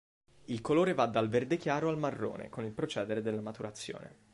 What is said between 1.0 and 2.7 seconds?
dal verde chiaro al marrone con